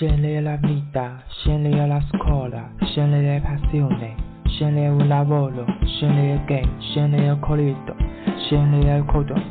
[0.00, 4.14] scegliere la vita, scegliere la scuola, scegliere passione,
[4.46, 7.94] scegliere un lavoro, scegliere gay, scegliere colito,
[8.38, 9.44] scegliere il codons,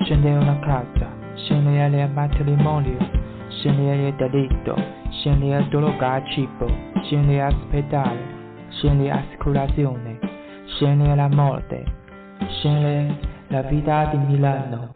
[0.00, 2.98] scegliere una casa, scegliere il matrimonio,
[3.48, 4.76] scegliere il delitto,
[5.12, 6.70] scegliere droga cibo,
[7.04, 8.20] scegliere ospedale,
[8.68, 10.18] scegliere assicurazione,
[10.74, 11.84] scegliere la morte,
[12.48, 13.18] scegliere
[13.48, 14.94] la vita di Milano.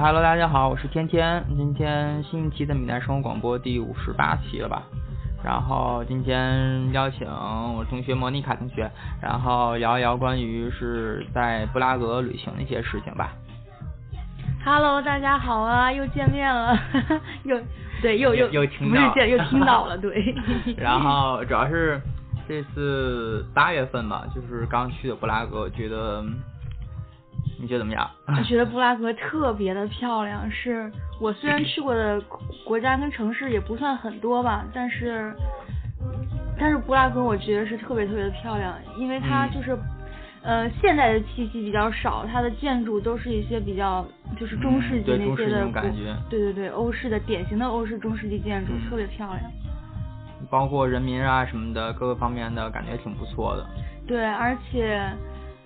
[0.00, 4.82] 嗯哈喽，大家好，我是天天，今天新一期的闽南生活广播第五十八期了吧？
[5.44, 13.32] 然后今天邀请我同学莫妮卡同学，然后聊一聊关于是在布拉格旅行的一些事情吧。
[14.64, 16.78] Hello，大家好啊，又见面了，
[17.44, 17.60] 又
[18.00, 20.34] 对又又又听到不是见又听到了， 对。
[20.80, 22.00] 然后主要是
[22.48, 26.24] 这次八月份吧，就是刚去的布拉格，我觉得。
[27.60, 28.10] 你觉得怎么样？
[28.26, 32.18] 我觉得布拉格特别的漂亮，是我虽然去过的
[32.64, 35.34] 国家跟城市也不算很多吧，但是
[36.58, 39.76] 但是布拉格我觉得是特别特别的漂亮，因为它就是
[40.42, 44.06] 呃现代的气息比较少，它的建筑都是一些比较
[44.38, 49.50] 就是中世纪那些的，感觉对对对，欧式的典型的欧式中世纪建筑特别漂亮，
[50.48, 53.66] 包括人民啊什么的各个方面的感觉挺不错的。
[54.06, 55.06] 对，而且。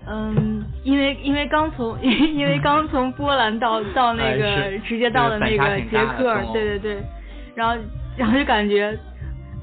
[0.07, 7.03] 嗯，因为因为刚从 因为刚从波兰到到那个直接到了那个捷克，对对对，
[7.55, 7.75] 然后
[8.15, 8.95] 然后就感觉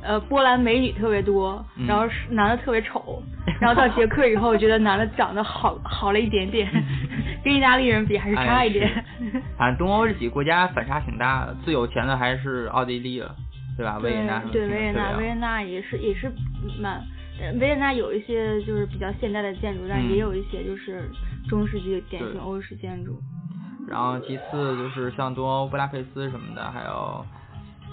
[0.02, 3.22] 呃波兰美女特别多，然后男的特别丑，
[3.60, 6.68] 然后到捷克以后我觉得男的长得好好了一点点，
[7.44, 8.90] 跟意大利人比还是差一点。
[9.56, 13.32] 反正东欧这几个国家反差挺大的，最有钱的还是奥地利了，
[13.76, 13.98] 对吧？
[14.02, 16.30] 维也纳对维也纳维也纳也是也是
[16.80, 17.00] 蛮。
[17.60, 21.10] 维也纳有一些就是比较现代的建筑，但也有一些就是
[21.48, 23.18] 中世纪典型欧式建筑。
[23.88, 27.24] 然后其次就是像东欧布拉佩斯什么的，还有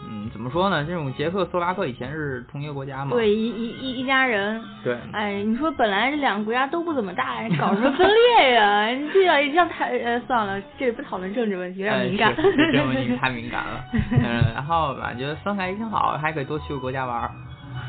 [0.08, 0.86] 嗯怎么说呢？
[0.86, 3.12] 这种捷克斯洛伐克以前是同一个国家嘛？
[3.12, 4.62] 对，一一一一家人。
[4.84, 4.96] 对。
[5.12, 8.88] 哎，你说本来这两个国家都不怎么大，搞什么分裂呀？
[9.12, 12.36] 这样这样太呃算了，这不讨论政治问题，有点敏感。
[12.36, 13.84] 政治问题 太敏感了。
[14.12, 17.30] 嗯，然后感觉分开也挺好，还可以多去个国家玩。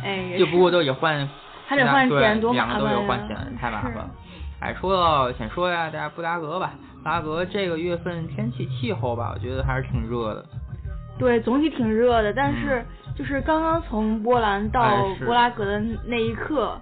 [0.04, 0.38] 哎。
[0.38, 1.28] 就不过都也换。
[1.66, 4.10] 还得换钱，多麻烦两个都有换钱，太麻烦了。
[4.58, 6.72] 哎，说到先说呀，大家布拉格吧。
[7.02, 10.44] 布拉格这个月份天气气候吧，我觉得还是挺热的。
[11.16, 12.84] 对，总体挺热的，但是
[13.16, 16.76] 就是刚刚从波兰到布拉格的那一刻，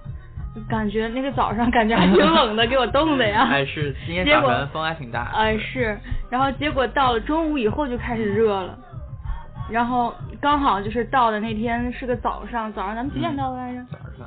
[0.69, 3.47] 感觉那个早上感觉还挺冷的， 给我冻的呀。
[3.51, 5.31] 哎，是今天早晨风还挺大。
[5.35, 5.99] 哎，是，
[6.31, 8.79] 然后结果到了中午以后就开始热了，
[9.71, 13.85] 然后刚好就是到的那天是个早上，早上咱们几点到的来着？
[13.91, 14.27] 早上。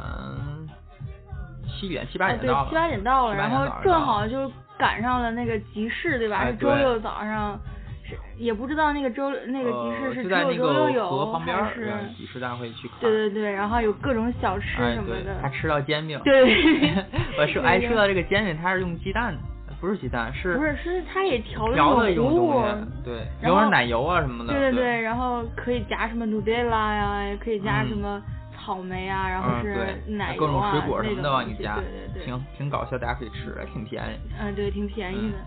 [1.68, 6.46] 七点七八点到了，对，七八点到了，然后正好就赶上了那个集市，对吧？
[6.46, 7.59] 是周六早上，
[8.03, 13.00] 是也不知道那个周那个集市是只有周六有还是集市大会去看。
[13.00, 15.35] 对对对，然后有各种小吃什么的。
[15.41, 16.19] 还吃到煎饼。
[16.23, 16.53] 对。
[17.40, 19.34] 我说哎，说到这个煎饼，它是用鸡蛋，
[19.81, 20.56] 不是鸡蛋，是。
[20.56, 22.64] 不是，是它也调了一种糊。
[23.03, 23.28] 对。
[23.44, 24.53] 有点奶油啊什么的。
[24.53, 28.22] 对对对，然后可以加什么 Nutella 呀，也可以加什么。
[28.64, 31.84] 草莓啊，然后是奶油啊，各种水果什么的往里加，对
[32.14, 34.20] 对对，挺挺搞笑，大家可以吃，挺便宜。
[34.40, 35.38] 嗯，对，挺便宜的。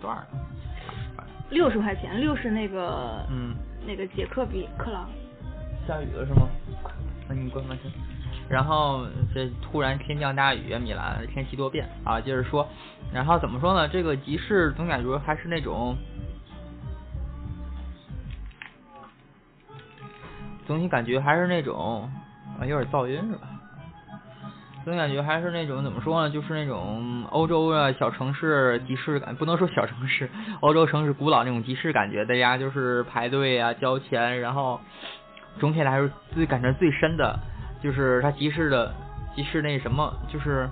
[0.00, 0.20] 多少？
[1.50, 3.54] 六十块钱，六十那个，嗯，
[3.86, 5.08] 那个捷克比克朗。
[5.86, 6.48] 下雨了是吗？
[7.28, 7.92] 那你关关灯。
[8.52, 12.20] 然后这突然天降大雨，米兰天气多变啊。
[12.20, 12.68] 接着说，
[13.10, 13.88] 然后怎么说呢？
[13.88, 15.96] 这个集市总感觉还是那种。
[20.66, 22.10] 总体感觉还是那种。
[22.60, 23.48] 啊，有点噪音是吧？
[24.84, 26.28] 总感觉还是那种怎么说呢？
[26.28, 30.28] 就是那种欧洲的小城市集市感，不能说小城市，
[30.60, 32.26] 欧洲城市古老那种集市感觉。
[32.26, 34.78] 大家就是排队啊，交钱，然后
[35.58, 37.38] 总体来说最感觉最深的，
[37.82, 38.94] 就是他集市的
[39.34, 40.68] 集市那什么，就是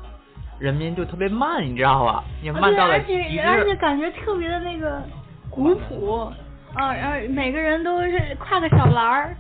[0.58, 2.24] 人民就特别慢，你知道吧？
[2.42, 5.02] 你慢到了集市，而且感觉特别的那个
[5.50, 6.32] 古朴
[6.74, 9.36] 啊，然后每个人都是挎个小篮儿，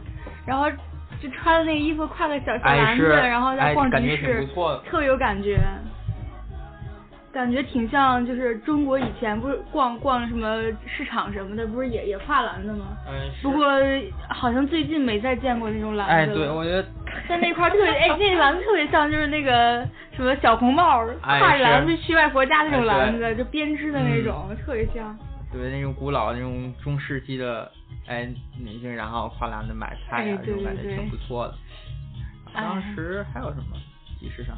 [0.46, 0.70] 然后。
[1.22, 4.48] 就穿的那个衣服，挎个小小篮子，然后在逛集市，
[4.88, 5.60] 特有感觉，
[7.32, 12.86] 感觉挺像就是中国以前不是逛逛什么市场什么的，不是也也跨栏的吗？
[13.08, 13.30] 嗯。
[13.42, 13.66] 不过
[14.28, 16.82] 好像最近没再见过那种篮子哎，对，我觉得
[17.28, 19.86] 在那块儿特别，哎， 那篮子特别像就是那个
[20.16, 25.16] 什么小红帽跨着篮子去外婆家那种篮子，就编织的那种，特别像。
[25.52, 27.70] 对，那种古老那种中世纪的
[28.06, 28.28] 哎
[28.58, 31.54] 女性，然后跨栏子买菜啊，这种感觉挺不错的。
[32.52, 33.76] 当时还有什么
[34.18, 34.56] 集市上？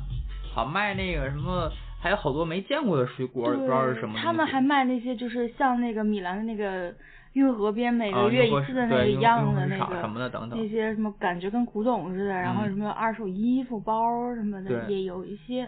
[0.54, 1.70] 好卖那个什么，
[2.02, 4.18] 还有好多没见过的水果，不知道是什么。
[4.20, 6.92] 他们还卖那些，就是像那个米兰的那个
[7.34, 10.58] 运河边每个月一次的那个一样的那个什么的等等。
[10.58, 15.64] 那些什么感觉跟古董似的，然后什么二手衣服包什么的也有一些。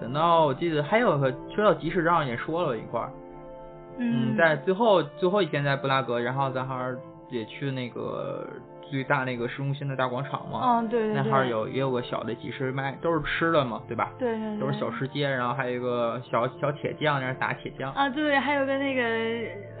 [0.00, 3.12] 等到我记得还有个说到集市上也说了一块儿，
[3.98, 6.92] 嗯，在最后最后一天在布拉格，然后咱还
[7.30, 8.44] 也去那个。
[8.90, 14.10] 最大那个市中心的大广场嘛，嗯对对那块儿有也有个小的集市卖，都是吃的嘛，对吧？
[14.18, 17.92] 对对对，都是小吃街，然后还有一个小小铁匠在那打铁匠。
[17.92, 19.02] 啊对，还有个那个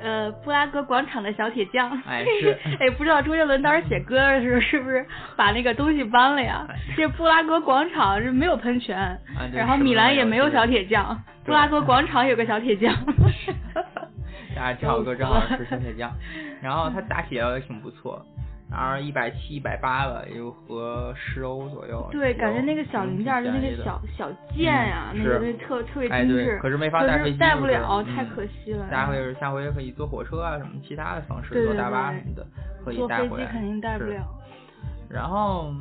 [0.02, 1.90] 呃布拉格广场的小铁匠。
[2.06, 2.58] 哎 是。
[2.80, 5.04] 哎不知道周杰伦当时写歌的时候是不是
[5.36, 6.66] 把那个东西搬了呀？
[6.96, 9.18] 这布拉格广场是没有喷泉，
[9.52, 12.94] 然后米兰也没有小铁匠，布拉格广场有个小铁匠。
[14.56, 16.10] 大家跳歌 正好是小铁匠，
[16.62, 18.24] 然后他打铁也挺不错。
[18.70, 22.08] 然后一百七、一百八吧，又合十欧左右。
[22.10, 26.58] 对，感觉那个小零件就那个小小件呀，那个那特特别精致。
[26.60, 28.88] 可是没法带飞机，带不了，太可惜了。
[28.90, 32.46] 下回下回可以坐火车啊，什么其他的方式，坐大巴什么的，
[32.84, 33.28] 可以带回来。
[33.28, 34.24] 坐飞机肯定带不了。
[35.08, 35.72] 然后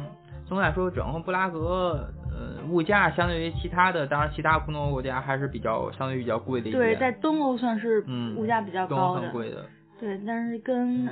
[0.45, 6.69] 总的来说，整个布拉格，呃，物价相对于其他的，当然其他东欧国家还是比较相对比较贵的。
[6.69, 8.01] 对，在东欧算是
[8.37, 9.21] 物价比较高的。
[9.21, 9.65] 很贵的。
[10.03, 11.05] 对，但是跟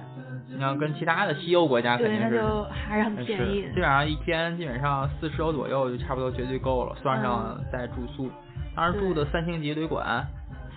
[0.49, 3.61] 你要跟其他的西欧国家肯定是还是很便宜。
[3.73, 8.29] 基本上一天基本上四十欧左右就差不多绝对够了，算上再住宿。
[8.75, 10.27] 当时住的三星级旅馆，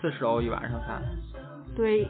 [0.00, 1.02] 四十欧一晚上才。
[1.74, 2.06] 对，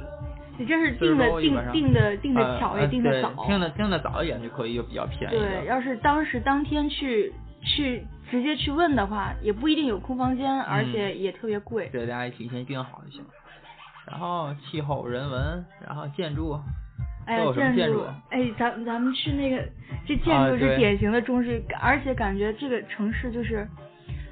[0.59, 3.33] 你这是订的订订的订的巧也订的早。
[3.47, 5.39] 订的订的早一点就可以就比较便宜。
[5.39, 11.89] 对，要是当时当天去去直接去问的话，也不一定有空房间，而且也特别贵。
[11.91, 13.29] 对，大家提前订好就行了。
[14.07, 16.59] 然后气候、人文，然后建筑，
[17.27, 19.63] 哎，建筑，哎，咱咱们去那个，
[20.07, 23.67] 这建筑是典型的中式，而且感觉这个城市就是，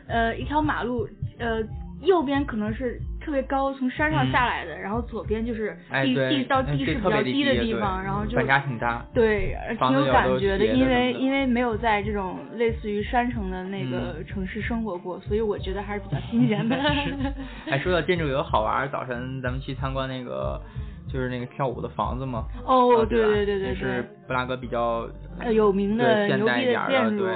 [0.09, 1.09] 呃，一条马路，
[1.39, 1.63] 呃，
[2.03, 16.77] 右边可能是特别高，从山上下来的，然后左边就是地地到地势比较低的地方，然后就反差挺大，对，挺有感觉的，因为因为没有在这种类似于山城的那个城市生活过，所以我觉得还是比较新鲜的。
[17.67, 20.61] 还说到建筑有好玩，早晨咱们去参观那个，
[21.09, 22.45] 就是那个跳舞的房子嘛。
[22.65, 25.09] 哦，对对对对，是布拉格比较
[25.53, 27.27] 有名的牛逼的建筑。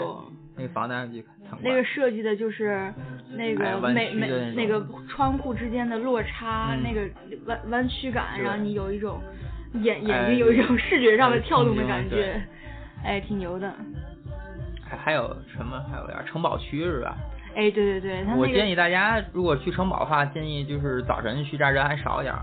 [0.59, 1.63] 那个房子去参观。
[1.63, 2.91] 那个设计的就是
[3.31, 7.09] 那个每每那个窗户之间的落差，那个
[7.47, 9.21] 弯弯曲感，让你有一种
[9.75, 12.41] 眼眼睛有一种视觉上的跳动的感觉，
[13.05, 13.73] 哎，挺牛的。
[14.89, 15.85] 还还有什么？
[15.91, 17.17] 还有点城堡区是吧？
[17.57, 22.43] 哎，对对对，我建议大家如果去城堡的话，建议就是早晨去，这儿人还少点儿。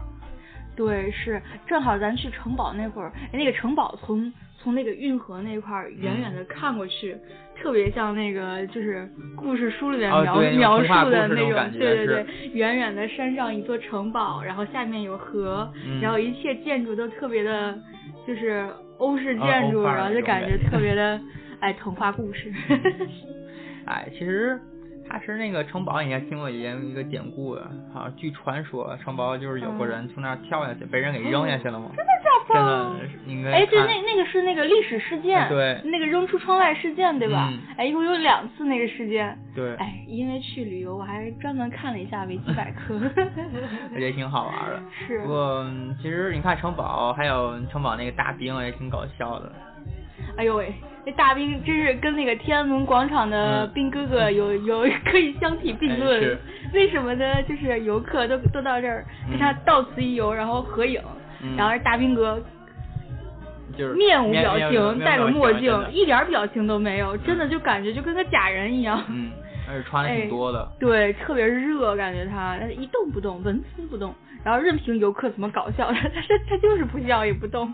[0.76, 4.34] 对，是正好咱去城堡那会儿，哎，那个城堡从
[4.64, 7.16] 从那个运河那块儿远远的看过去，
[7.56, 15.70] 特别像那个就是故事书里面描描述的那种，对对对，远远的山上一座城堡，然后下面有河，
[16.02, 17.78] 然后一切建筑都特别的，
[18.26, 18.66] 就是
[19.00, 21.20] 欧式建筑，然后就感觉特别的，
[21.60, 22.52] 哎，童话故事。
[23.86, 24.58] 哎，其实。
[25.14, 27.54] 他是那个城堡，应该听过一一个典故，
[27.94, 31.92] 好像据传说城堡就是有个人从那儿跳下去，被人给扔下去了吗？
[31.96, 32.90] 真的假的？
[32.96, 33.52] 真的，应该。
[33.52, 37.54] 哎，对，那那个是那个历史事件，对，那个扔出窗外事件，对吧？
[37.78, 39.38] 哎，一共有两次那个事件。
[39.54, 39.76] 对。
[39.76, 42.96] 哎，因为去旅游，我还专门看了一下维基百科。
[43.94, 44.82] 我觉得挺好玩的。
[45.08, 45.20] 是。
[45.20, 45.64] 不过
[46.02, 49.52] 其实你看城堡，还有城堡那个大兵也挺搞笑的。
[50.38, 50.74] 哎呦喂！
[51.06, 56.40] 那大兵真是跟那个天安门广场的兵哥哥有有可以相提并论。
[56.74, 57.44] 为什么呢？
[57.44, 61.02] 就是游客都都到这儿跟他到此一游，然后合影，
[61.58, 62.42] 然后大兵哥
[63.78, 69.04] 就是面无表情，戴个墨镜，一点表情都没有，真的就感觉就跟个假人一样。
[69.10, 69.30] 嗯，
[69.68, 70.72] 而且穿的挺多的。
[70.80, 77.72] 对，特别热，感觉他一动不动，纹丝不动，然后任凭游客怎么搞笑， 他他他就是不笑也不动。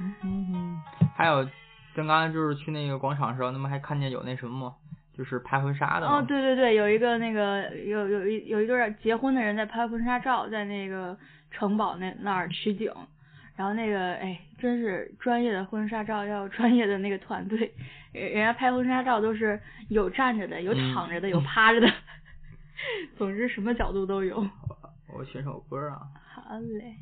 [0.00, 0.76] 嗯嗯，
[1.16, 1.46] 还有。
[1.94, 4.74] 刚刚就是去那个广场的时候，那么还看见有那什么吗？
[5.16, 6.06] 就是拍婚纱的。
[6.08, 11.16] 哦，对对对，有一个那个有有一有一对结婚的人在拍婚纱照，在那个
[11.50, 12.92] 城堡那那儿取景。
[13.56, 17.72] 然后那个哎，真是专业的婚纱照要专业的那个团队，
[18.12, 21.88] 人家拍婚纱照都是有站着的，有躺着的，有趴着的，
[23.16, 24.44] 总之什么角度都有。
[25.16, 26.00] 我选首歌啊。
[26.34, 26.96] 好嘞。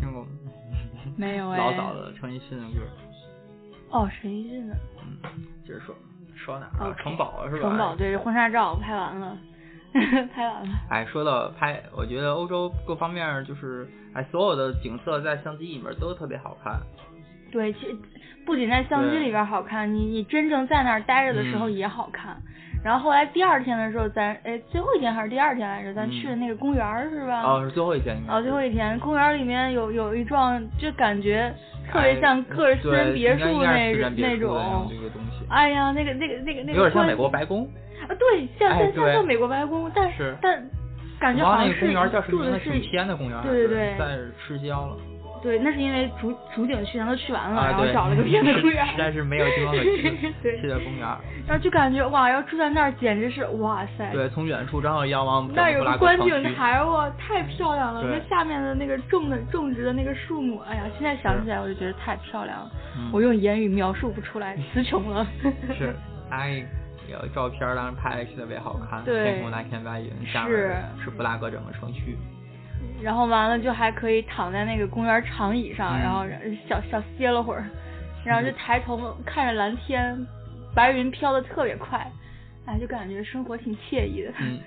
[1.16, 1.58] 没有哎。
[1.58, 2.86] 老早的陈奕迅的歌。
[3.90, 4.76] 哦，陈奕迅的。
[5.02, 5.18] 嗯，
[5.66, 5.94] 接着说，
[6.36, 6.96] 说哪儿啊？
[7.02, 7.68] 城堡是吧？
[7.68, 9.36] 城堡对，婚纱照拍完了，
[10.32, 10.68] 拍完了。
[10.90, 16.80] 哎，说到拍，我觉得欧洲各方面就是，哎，所有的景色在相机里面都特别好看。
[17.50, 17.96] 对，其实
[18.46, 22.36] 不仅在相机里边好看，你你真正在那儿待着的时候嗯也好看。
[22.82, 27.42] 然后后来第二天的时候，咱哎最后一天还是第二天来着，咱去的那个公园儿是吧？
[27.42, 28.32] 嗯哦，是最后一天应该。
[28.32, 31.52] 哦，最后一天，公园里面有有一幢，就感觉
[31.90, 34.88] 特别像个人私人别墅那那种
[35.50, 37.68] 哎呀，那个那个那个那个关有点像美国白宫。
[38.08, 40.62] 啊，对，像像像像美国白宫，但是但
[41.18, 44.96] 感觉好像是住的是挺偏的公园，对对对在吃焦了。
[45.42, 51.06] 对，那是因为主主景区咱都去完了，啊，然后，找了个别的公园， 实在是没有地方可去， 对去的公园。
[51.46, 54.10] 然后就感觉哇，要住在那儿简直是哇塞。
[54.12, 58.04] 对，从远处正好遥望那儿有个观景台哇，太漂亮了！
[58.04, 65.26] 那下面的那个种的种植的那个树木，哎呀，现在想起来我就觉得太漂亮了，嗯我用言语描述不出来，词穷了。
[65.76, 65.94] 是，
[66.30, 66.62] 哎，
[67.10, 72.16] 有照片当时拍的特别好看，对天空蓝天白云，下面是是布拉格整个城区。
[73.02, 76.00] 然后完了就还可以躺在那个公园长椅上，嗯。
[76.00, 76.24] 然后
[76.68, 77.64] 小小歇了会儿，
[78.24, 80.26] 然后就抬头看着蓝天，
[80.74, 82.10] 白云飘的特别快，
[82.66, 84.32] 哎，就感觉生活挺惬意的。
[84.40, 84.60] 嗯，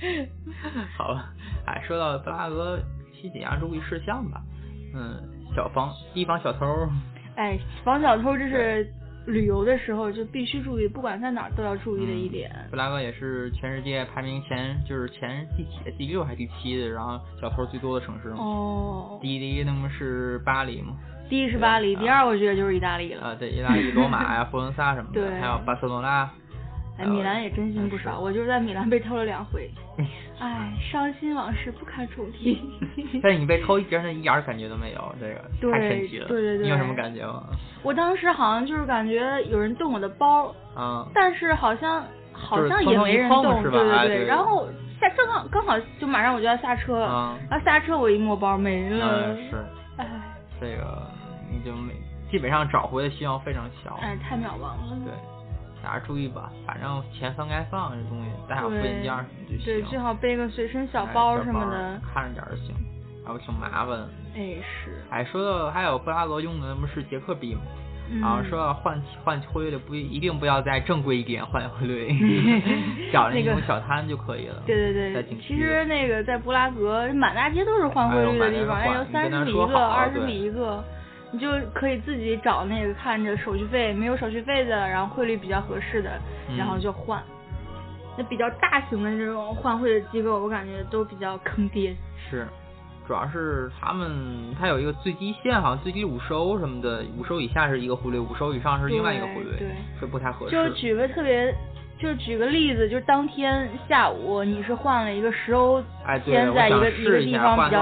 [0.96, 1.30] 好吧，
[1.66, 2.78] 哎，说到布拉格
[3.14, 4.40] 七几样注意事项吧，
[4.94, 5.20] 嗯，
[5.54, 6.66] 小防提防小偷。
[6.66, 6.88] 儿，
[7.36, 8.86] 哎，防小偷这是
[9.28, 12.50] 旅游的时候就必须注意，不管在哪儿都要注意的一点。
[12.70, 18.36] 布拉格也是全世界排名前就是前第几第六还是第七的，然后小偷最多的城市嘛。
[18.38, 20.94] 哦，第一第一那么是巴黎嘛？
[21.28, 23.22] 第一是巴黎，第二我觉得就是意大利了。
[23.22, 26.28] 啊，对，意大利罗马呀、 佛罗伦萨什么的，还有巴塞罗那。
[26.98, 29.70] 哎，米兰也真心不少，我就是在米兰被偷了两回，
[30.40, 32.60] 哎，伤心往事不堪重提。
[33.22, 36.26] 但是你被偷一真的一点感觉都没有，这个太神奇了。
[36.28, 37.44] 对对对你有什么感觉吗？
[37.82, 44.66] 我当时好像就是感觉有人动我的包，啊，但是好像好像也没人动，是吧对对然后
[45.00, 49.56] 下正好刚好就马上我就要下车了，啊然后下车我一摸包没了，嗯，是
[49.98, 50.06] 哎
[50.60, 51.00] 这个
[51.52, 51.92] 你就没
[52.28, 53.94] 基本上找回的希望非常小。
[54.02, 54.98] 哎太渺茫了。
[55.04, 55.14] 对，
[55.88, 59.64] 大家注意吧，反正钱分开放，这东西带上复印件儿什么就行。
[59.64, 61.98] 对，最好背个随身小哎包什么的。
[62.12, 62.74] 看着点儿就行，
[63.24, 64.08] 然后挺麻烦的。
[64.36, 67.62] 哎是，哎，说到还有布拉格用的那不是捷克币吗？
[68.10, 72.06] 嗯，啊，说要换换汇率不一定不要在正规一点换汇率，
[73.10, 74.62] 找那那个种小摊就可以了。
[74.66, 80.84] 对对对其实那个在布拉格满大街都是换汇率的地方，哎，有三十米一个，二十米一个，
[81.30, 86.18] 你就可以自己找那个看着手续费没有手续费的，然后汇率比较合适的，
[86.56, 87.22] 然后嗯就换。
[88.16, 91.94] 那比较大型的这种换汇的机构，我感觉都比较坑爹。
[92.28, 92.46] 是，
[93.06, 99.68] 主要是他们它有一个最低线，好像最低五十欧什么的，五十欧以下是一个汇率，五十欧以上是另外一个汇率，对
[100.00, 100.52] 是不太合适。
[100.52, 101.54] 就举个特别，
[101.98, 105.82] 就举个例子，就是当天下午你是换了一个十欧
[106.24, 107.80] 先在一个一个地方比较？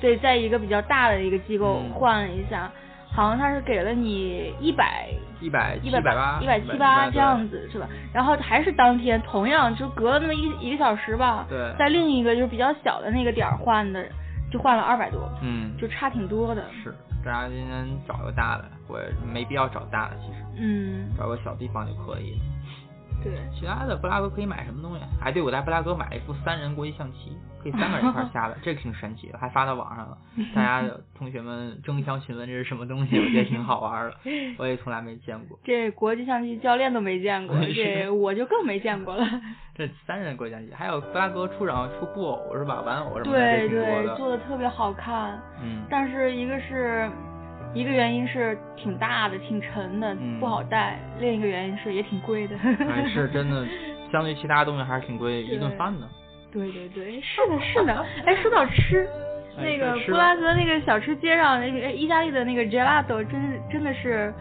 [0.00, 2.70] 对，在一个比较大的一个机构嗯换了一下，
[3.12, 5.08] 好像他是给了你一百
[5.40, 7.88] 一百一百百八，一百七八这样子是吧？
[8.12, 14.04] 然后还是当天，同样就隔了那么一一个小时吧，对，在另一个就是比较小的那个点儿换的，
[14.52, 16.64] 就换了二百多，嗯，就差挺多的。
[16.84, 22.40] 是，大家今天找个大的，或者没必要找大的，其实嗯，找个小地方就可以了。
[23.22, 25.00] 对，其他的布拉格可以买什么东西？
[25.20, 30.16] 哎，对，我在布拉格买了一副三人国际象棋，可以三个人一块儿下的， 这个挺神奇的，还发到网上了。
[30.54, 34.14] 大家 同学们争相询问这是什么东西，我觉得挺好玩的，
[34.58, 35.58] 我也从来没见过。
[35.64, 39.26] 这国际象棋教练都没见过， 这我就更没见过了。
[39.74, 42.80] 这三人国际象棋，还有布拉格出场出布偶是吧？
[42.82, 47.10] 玩偶什么的，对对，做的特别好看，嗯，但是一个是。
[47.74, 52.56] 一个原因是挺大的、挺沉的，嗯不好带；另一个原因是也挺贵的。
[52.56, 53.66] 哎， 是真的，
[54.10, 56.08] 相对其他东西还是挺贵一顿饭呢。
[56.50, 58.06] 对对对，是的，是的。
[58.24, 59.06] 哎，说到吃，
[59.58, 64.32] 哎那个布拉格那个小吃街上，那个意大利的那个 gelato 真是真的是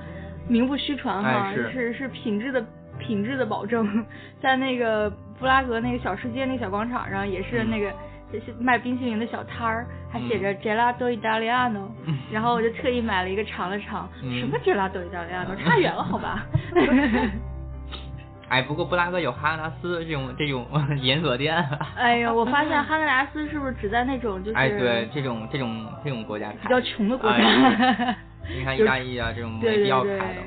[0.48, 2.65] 名不虚传哈，哎是是是品质的
[2.98, 4.05] 品质的保证。
[4.41, 7.91] 在那个布拉格那个小吃街那个小广场上，也是嗯那个。
[7.91, 7.98] 就
[8.34, 10.41] 是卖冰淇淋的小摊儿，还写嗯。
[10.41, 12.17] 着 gelato italiano，、嗯。
[12.31, 14.39] 然后我就特意买了一个尝了尝，嗯。
[14.39, 16.46] 什么 gelato italiano，差远了好吧？
[18.50, 20.65] 哎，不过布拉格有哈根达斯这种这种
[21.01, 21.55] 连锁店。
[21.98, 27.38] 哎呀，我发现哈根达斯是不是只在那种就是哎，对，这种这种这种国家比较穷的国家？
[27.38, 28.17] 哎
[28.57, 30.41] 你看意大利啊，这种没必要对开的。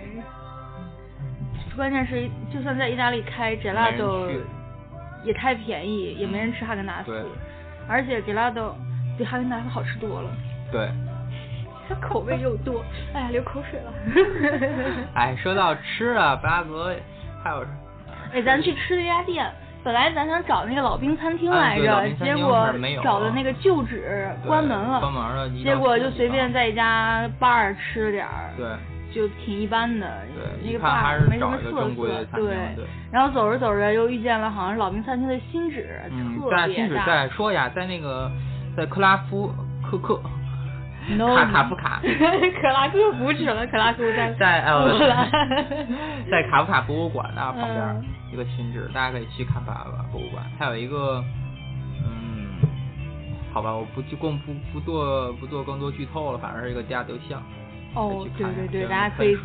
[1.77, 4.31] 关键是，就算在意大利开 gelato
[5.23, 7.11] 也太便宜，也没人吃哈根达斯。
[7.11, 7.23] 对，
[7.91, 8.73] 而且 gelato
[9.19, 10.31] 比哈根达斯好吃多了。
[10.71, 10.89] 对，
[11.89, 13.93] 它口味又多，哎呀，流口水了。
[15.15, 16.95] 哎，说到吃啊，布拉格
[17.43, 17.67] 还有，
[18.33, 19.51] 哎，咱去吃这家店。
[19.83, 22.69] 本来咱想找那个老兵餐厅来着，结果
[23.03, 25.49] 找的那个旧址关门了，关门了。
[25.65, 28.69] 结果就随便在一家 bar 吃点儿，对，
[29.13, 30.07] 就挺一般的。
[30.35, 32.25] 对，那个 bar 没什么特色。
[32.37, 32.57] 对，
[33.13, 36.01] 然后走着走着又遇见了，好像是老兵餐厅的新址，
[36.39, 36.67] 特别大。
[36.69, 38.31] 新址再说一下，在那个
[38.77, 39.53] 在克拉夫
[39.89, 40.21] 克克。
[41.19, 44.97] 卡卡夫卡， 克拉克不去了，克拉克在在呃，
[46.31, 50.45] 在卡夫卡博物馆那旁边一个新址，大家可以去看吧博物馆。
[50.59, 51.25] 还有一个，
[52.05, 52.53] 嗯，
[53.53, 57.43] 好吧，我不就更不不做不做更多剧透了，反正是一个家德像。
[57.95, 59.37] 哦，对对对，大家可以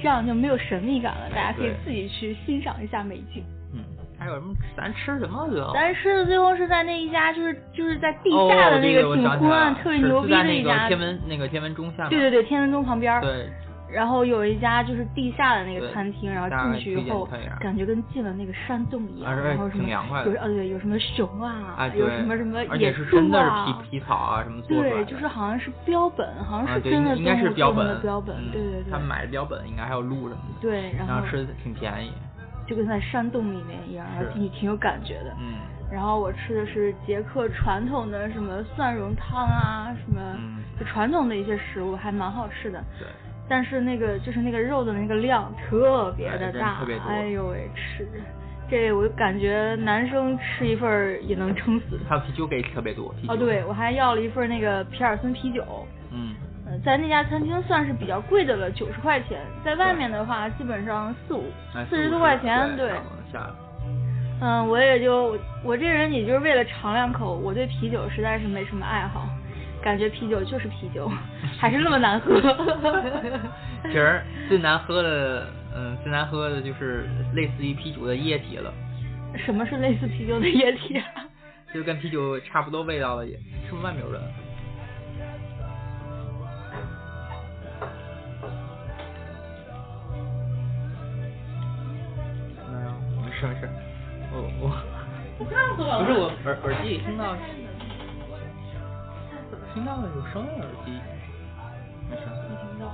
[0.00, 3.44] 这样就没有神秘感了，大家可以自己去欣赏一下美景。
[3.74, 3.80] 嗯
[4.18, 4.54] 还有什么？
[4.76, 5.72] 咱吃什么最后？
[5.74, 12.08] 咱吃的最后是在那一家，就是就是在地下的那个挺昏暗、特别牛逼的一家天文那个天文钟下。
[12.08, 13.20] 对对对，天文钟旁边。
[13.20, 13.48] 对。
[13.92, 17.28] 然后有一家就是地下的那个餐厅，然后进去以后
[17.60, 19.98] 感觉跟进了那个山洞一样，然后什么有
[20.40, 23.02] 呃对，有什么熊啊，有什么什么野猪
[23.34, 28.90] 啊，是皮皮草啊什么做对，就是好像是标本，好像是真的应该是标本，标本，对对对。
[28.90, 30.60] 他们买的标本应该还有鹿什么的。
[30.60, 32.12] 对，然后吃的挺便宜。
[32.64, 35.36] 就跟在山洞里面一样，然后挺挺有感觉的。
[35.40, 35.54] 嗯。
[35.90, 40.20] 然后我吃的是捷克传统的什么蒜蓉汤啊，什么
[40.78, 42.82] 就传统的一些食物，还蛮好吃的。
[42.98, 43.08] 对。
[43.52, 48.08] 但是那个就是那个肉的那个量特别的大，哎呦喂，吃
[48.70, 52.00] 这我感觉男生吃一份也能撑死。
[52.08, 53.14] 还有啤酒给特别多。
[53.28, 55.62] 哦，对，我还要了一份那个皮尔森啤酒。
[56.10, 56.34] 嗯。
[56.82, 59.38] 在那家餐厅算是比较贵的了，九十块钱。
[59.62, 61.44] 在外面的话，基本上四五
[61.90, 62.90] 四十多块钱，对。
[64.40, 67.34] 嗯，我也就我这人，也就是为了尝两口。
[67.34, 69.28] 我对啤酒实在是没什么爱好，
[69.82, 71.10] 感觉啤酒就是啤酒，
[71.58, 72.40] 还是那么难喝。
[73.84, 78.72] 其实最难喝的，嗯，最难喝的就是类似于啤酒的液体了。
[79.36, 80.98] 什么是类似啤酒的液体？
[80.98, 81.04] 啊
[81.74, 84.20] 就跟啤酒差不多味道的，是不是外面有人？
[93.22, 93.46] 没事，
[94.32, 94.68] 我我
[95.38, 97.34] 不是我耳耳机里听到
[99.74, 100.92] 听到了有声音，耳机
[102.10, 102.92] 没事，没听到，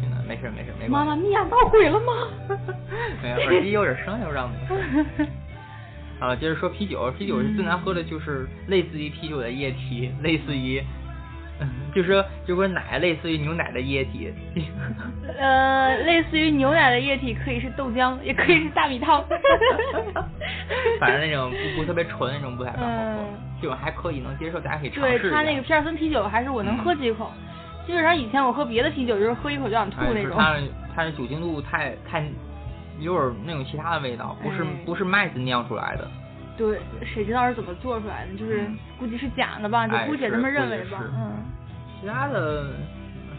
[0.00, 0.88] 听到没事没事没关系。
[0.88, 2.12] 妈妈，你呀闹鬼了吗？
[3.22, 5.26] 没有，耳机有点声，又让你。
[6.18, 10.82] 啊，接着说啤酒，啤酒是最难喝的，就是类似于啤酒的液体，类似于。
[11.94, 14.32] 就是说，就说奶类似于牛奶的液体。
[15.38, 19.24] 呃，类似于牛奶的液体可以是豆浆，也可以是大米汤。
[21.00, 23.24] 反正那种不不特别纯那种不太好喝，
[23.62, 27.30] 这种还可以能接受，大家可以尝试对他那个皮尔森啤酒还是我能喝几口，
[27.86, 30.36] 基本上以前我喝别的啤酒就是喝一口就想吐那种。
[30.36, 30.56] 它
[30.94, 32.24] 它的酒精度太太
[33.00, 36.08] 有点那种其他的味道，不是不是麦子酿出来的。
[36.56, 38.32] 对，谁知道是怎么做出来的？
[38.38, 38.66] 就是
[38.98, 41.02] 估计是假的吧，就姑且这么认为吧。
[41.02, 41.44] 嗯。
[42.00, 42.72] 其他的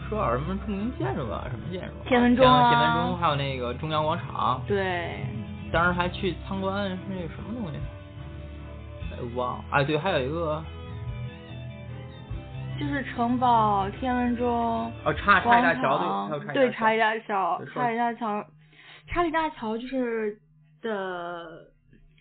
[0.08, 2.08] 说点什么著名建筑吧，什么建筑？
[2.08, 2.70] 天文钟啊。
[2.70, 4.62] 天文钟，还有那个中央广场。
[4.68, 5.16] 对。
[5.72, 7.78] 当时还去参观那个什么东西？
[9.12, 9.64] 哎，忘了。
[9.70, 10.62] 哎，对，还有一个。
[12.78, 14.48] 就是城堡、天文钟。
[15.04, 18.44] 哦，查查理大桥对，对，查理大桥，查理大桥，
[19.08, 20.38] 查理大桥就是
[20.80, 21.66] 的。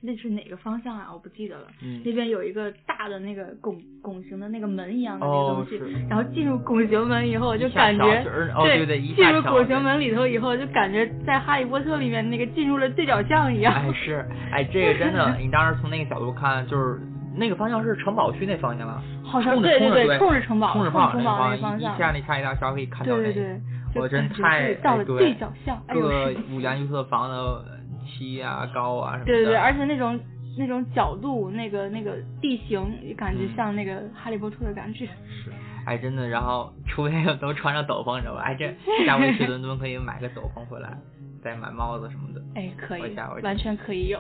[0.02, 1.10] 那是哪个方向啊？
[1.12, 1.68] 我不记得了。
[1.84, 2.02] 嗯。
[2.06, 5.80] 那边有一个大的那个拱拱形的那个门一样的那个东西，
[6.10, 8.24] 然后进入拱形门以后就感觉，
[8.62, 13.74] 对对，进入拱形门里头以后就感觉在哈利波特里面那个进入了对角巷一样。
[13.74, 17.00] 哎是，哎这个真的， 你当时从那个角度看，就是
[17.36, 19.02] 那个方向是城堡区那方向了？
[19.24, 21.96] 好像对对对，冲着城堡，冲着城堡那个方向。
[21.96, 23.62] 一下那差一大桥可以看到那对对对。
[23.96, 27.77] 我真太到了对角巷，各个五颜六色房的。
[28.08, 30.20] 梯啊高啊什么的，对对对，而且那种
[30.58, 35.06] 那种角度，那个那个地形，感觉像那个《哈利波特》的感觉。
[35.06, 35.52] 是，
[35.86, 38.42] 哎真的，然后出片都穿着斗篷，你知道吧？
[38.42, 38.74] 哎这，
[39.06, 40.98] 下回去伦敦可以买个斗篷回来，
[41.44, 42.42] 再买帽子什么的。
[42.56, 44.20] 哎，可以，完全可以有。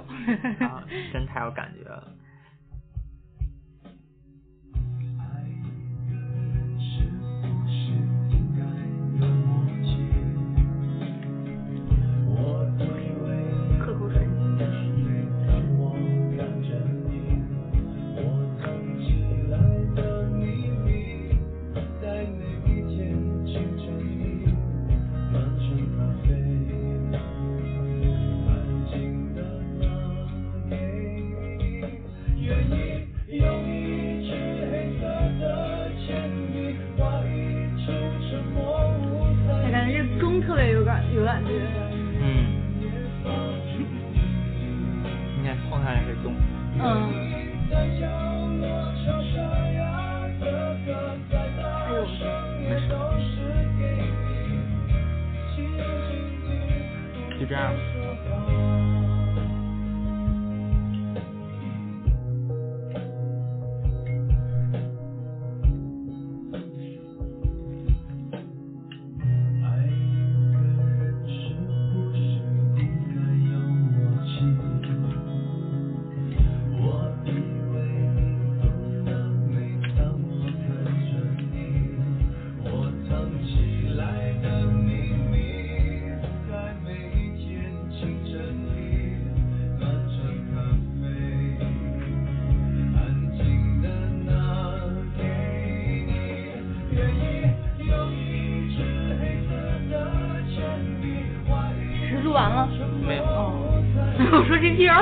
[0.60, 2.04] 啊，真太有感觉了。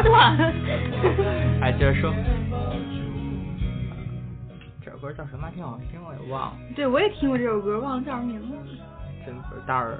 [0.01, 1.61] 说这期有点短。
[1.61, 2.13] 哎，接着说。
[4.83, 5.49] 这首歌叫什么？
[5.53, 6.57] 挺好听，我也忘了。
[6.75, 8.57] 对，我也听过这首歌，忘了叫什么名字。
[9.25, 9.97] 真不是大人。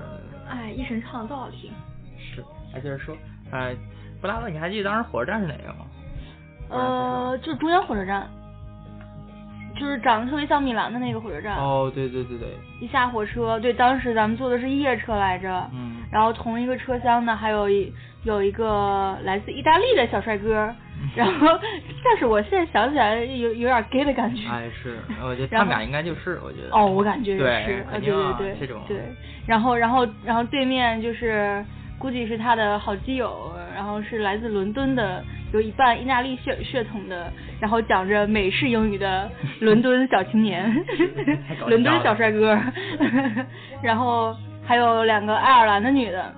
[0.50, 1.72] 哎，一神唱的多好听。
[2.18, 3.16] 是，哎，接着说，
[3.52, 3.76] 哎，
[4.22, 5.86] 布拉格，你还记得当时火车站是哪个吗？
[6.70, 8.28] 呃，就是中央火车站，
[9.76, 11.58] 就是长得特别像米兰的那个火车站。
[11.58, 12.50] 哦，对对对对。
[12.80, 15.68] 一下火车，对，当时咱们坐的是夜车来着。
[15.74, 15.96] 嗯。
[16.12, 17.92] 然后同一个车厢呢，还有一
[18.26, 20.70] 有一个来自意大利的小帅哥。
[21.14, 21.48] 然后，
[22.04, 24.48] 但是我现在想起来有有点 gay 的感觉。
[24.50, 26.70] 哎，是，我觉得他们俩应该就是，我觉得。
[26.72, 28.98] 哦，我感觉对是，肯对对对，这种对。
[29.46, 31.64] 然后，然后，然后对面就是
[32.00, 35.22] 估计是他的好基友，然后是来自伦敦的，
[35.54, 40.74] 有一半意大利血血统的，然后讲着美式英语的伦敦小青年
[41.68, 42.58] 伦敦小帅哥，
[43.84, 44.36] 然后
[44.66, 46.34] 还有两个爱尔兰的女的。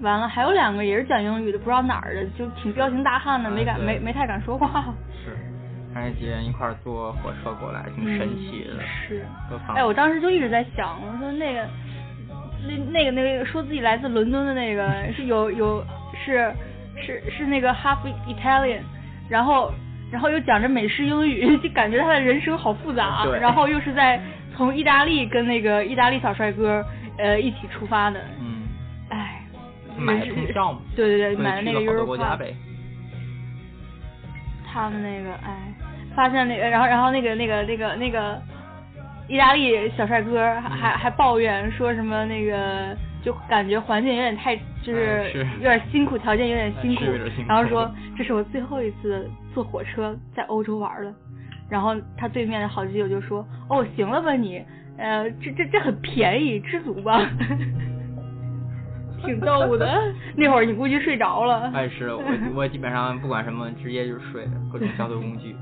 [0.00, 0.04] 嗯。
[0.04, 4.84] 完了，还有两个也是讲英语的，不知道哪儿的，就挺彪形大汉的，没敢对没没太敢说话。
[5.24, 5.36] 是，
[5.94, 8.74] 还是几人一块儿坐火车过来，挺神奇的。
[8.74, 9.24] 嗯是。
[9.74, 11.68] 哎，我当时就一直在想，我说那个，
[12.66, 15.84] 那那个那个说自己来自伦敦的那个是有有
[16.14, 16.52] 是
[16.96, 18.80] 是是那个 half Italian，
[19.28, 19.72] 然后
[20.10, 23.24] 然后又讲着美式英语，就感觉他的人生好复杂。
[23.24, 24.20] 对然后又是在
[24.56, 26.84] 从意大利跟那个意大利小帅哥
[27.18, 28.59] 呃一起出发的，嗯，哎。
[30.00, 30.80] 买人生通票嘛。
[30.96, 32.56] 对对对，买的那个。
[34.72, 35.74] 他们那个哎，
[36.14, 38.40] 发现那个，然后然后那个那个那个那个
[39.26, 51.12] 意大利小帅哥还还还抱怨说什么那个就感觉环境有点太就是有点辛苦，条件有点辛苦是有点辛，苦然后说这是我最后一次坐火车在欧洲玩了，
[51.68, 54.62] 然后他对面的好基友就说哦行了吧你，
[54.98, 57.28] 呃这这这很便宜，知足吧。
[59.26, 61.70] 挺逗的，那会儿你估计睡着了。
[61.74, 62.22] 哎，是我
[62.54, 65.54] 我基本上不管什么，直接就睡了，各种交通工具，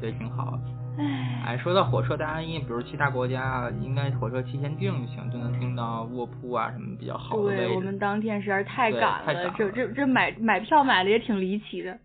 [0.00, 0.58] 对，挺好。
[0.96, 7.74] 唉，哎，说到火车，大家应该比如其他国家，应该火车提前订就行，就能订到卧铺啊什么比较好的位对。
[7.74, 11.98] 我们当天实在是太赶了，太赶了这这这买买票买的也挺离奇的。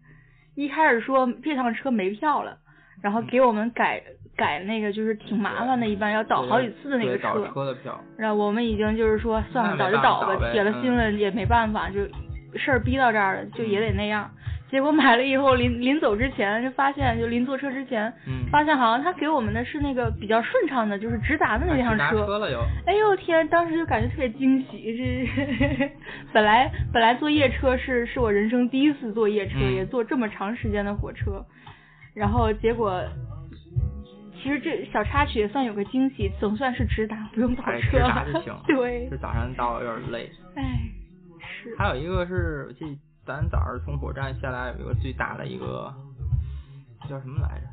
[0.56, 2.58] 一开始说这趟车没票了，
[3.02, 4.02] 然后给我们改
[4.40, 8.00] 改那个就是挺麻烦的，一般要倒好几次的那个车的票。
[8.18, 12.00] 然后我们已经就是说算了，倒就倒吧铁了心了也没办法，就
[12.58, 14.32] 事儿逼到这儿了，就也得那样。
[14.72, 22.60] 结果买了以后，临临走之前就发现，就临坐车之前，嗯，发现好像他给我们的是那个比较顺畅的，就是直达的那趟哎直达车了又。
[22.86, 25.92] 哎呦天，当时就感觉特别惊喜，这
[26.32, 31.44] 本来本来坐夜车是是我人生第一次坐夜车，嗯也坐这么长时间的火车，
[32.14, 33.04] 然后结果。
[34.42, 37.98] 其实这小插曲也算有个惊喜，总算是直达，不用倒哎，车。
[37.98, 40.32] 直达就行对就，早上到有点累。
[40.56, 40.80] 哎，
[41.40, 41.76] 是。
[41.78, 45.94] 还有一个是，我记得咱早上从火车站下来有一个最大的一个
[47.10, 47.68] 叫什么来着？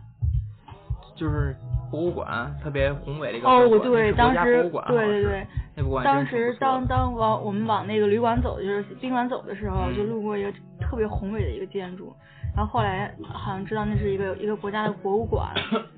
[1.16, 1.56] 就是
[1.90, 12.14] 博物馆，特别宏伟的一个博哦物，馆，对，是当时对对对，那博物馆当时当当往我们往那个旅馆走，就是宾馆走的时候，嗯就路过一个特别宏伟的一个建筑，
[12.54, 15.48] 然后后来好像知道那是一个一个国家的博物馆，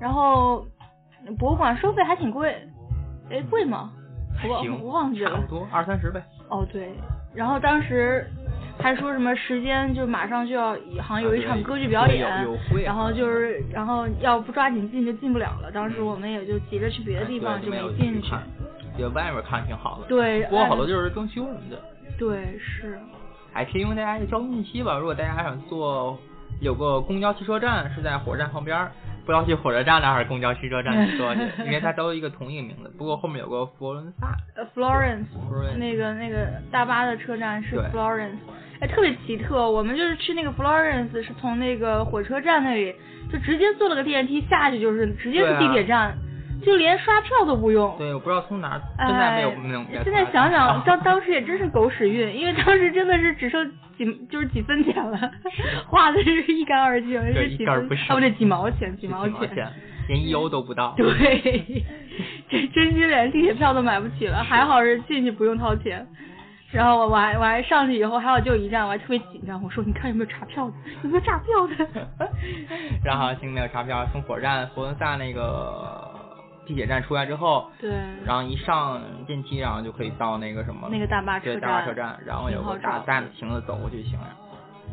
[0.00, 0.66] 然后
[1.38, 2.56] 博物馆收费还挺贵，
[3.30, 3.90] 哎，贵吗？
[4.48, 5.46] 我我忘记了差不。
[5.46, 6.22] 多二三十呗。
[6.48, 6.92] 哦，对，
[7.34, 8.26] 然后当时
[8.78, 12.28] 还说什么时间就马上就要，好像有一场歌剧表演，
[12.84, 15.70] 然后就是然后要不抓紧进就进不了了。
[15.72, 18.28] 当时我们也就急着去别的地方就没进去。
[18.28, 18.42] 看，
[18.98, 20.06] 就外面看挺好的。
[20.08, 21.80] 对，不过好多哎就是装修什么的。
[22.18, 22.98] 对是，
[23.52, 26.18] 哎，提供大家一个交通信息吧，如果大家想坐，
[26.60, 28.92] 有个公交汽车站是在火车站旁边儿，
[29.24, 32.92] 不要去火车站那儿公交汽车站去坐去， 因为它都一个同一个名字。
[32.98, 35.76] 不过后面有个佛罗伦萨，呃，Florence，Florence。
[35.76, 38.36] 那个那个大巴的车站是 Florence，
[38.80, 39.70] 哎，特别奇特。
[39.70, 42.94] 我们就是去那个 Florence，是从那个火车站那里
[43.32, 46.16] 就直接坐了个电梯下去，就是直接是地铁站，
[46.62, 47.94] 就连刷票都不用。
[47.98, 50.02] 对，我不知道从哪儿，现在没有哎没有。
[50.04, 55.18] 现在想想，当当时也真是狗屎运，因为当时真的是只剩几就是几分钱了，
[55.86, 59.68] 花的是一干二净，对是几分一干不剩哦不对，几毛钱，几毛几毛钱，
[60.08, 60.94] 连一欧都不到。
[60.96, 61.84] 对，
[62.48, 66.06] 这真心连地铁票都买不起了，还好是进去不用掏钱。
[66.72, 72.28] 然后我我还我还上去以后还好就一站，我还特别紧张，我说你看有没有查票的，有没有查票的？
[73.04, 76.03] 然后行没有查票，从火车站佛罗伦萨那个
[76.66, 77.90] 地铁站出来之后，对，
[78.24, 84.26] 然后一上电梯，然后就可以到那个什么那个大巴车对站，大巴车站，然后有个大大的亭子走过去就行了。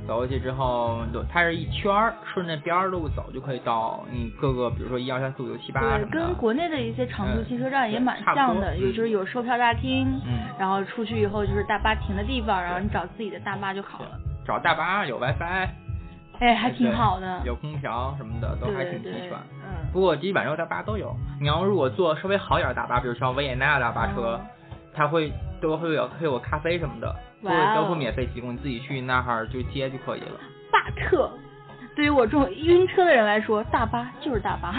[0.08, 6.12] 走过去之后，就它是一圈儿，顺着边儿路走就可以到你各个，比如说一二三四五六七八什对，么的。
[6.12, 14.20] 跟国内的一些长途嗯汽车站也蛮像的，有嗯就是有售票大厅，嗯，然后出去以后就是大巴停的地方，然后你找自己的大巴就好了。
[14.44, 15.70] 找大巴有 WiFi，
[16.42, 17.40] 哎，还挺好的。
[17.46, 19.32] 有空调什么的都还挺齐全。
[19.64, 21.16] 嗯，不过基本上大巴都有。
[21.40, 24.42] 你要如果坐稍微好点的大巴，比如像维也纳大巴车，
[24.94, 30.40] 它会都会有会有咖啡什么的，都会都会免费提供，你自己去那儿就接就可以了。
[30.72, 31.30] 巴特，
[31.96, 34.74] 对于我这种晕车的人来说，大巴就是大巴，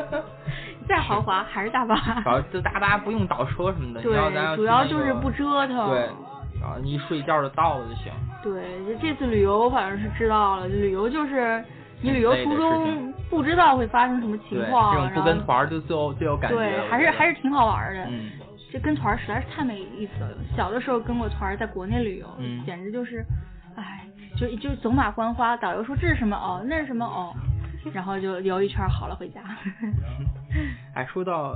[0.88, 1.94] 再豪华还是大巴。
[2.22, 5.90] 主要这大巴不用倒车什么的，你要主要就是不折腾。
[5.90, 6.08] 对，
[6.58, 8.10] 然后你一睡觉就到了就行。
[8.42, 11.62] 对，就这次旅游反正是知道了，旅游就是
[12.00, 16.56] 你旅游途中不知道会发生什么情，况，这种不然后跟团儿就最有最有感觉。
[16.56, 18.04] 对，还是还是挺好玩的。
[18.10, 18.30] 嗯，
[18.72, 20.30] 这跟团儿实在是太没意思了。
[20.56, 23.24] 小的时候跟过团儿，在国内旅游，嗯简直就是，
[23.76, 27.34] 哎，就就走马观花，导游说这是什么哦，那是什么哦，
[27.92, 29.42] 然后就游一圈好了回家。
[30.94, 31.52] 哎，说到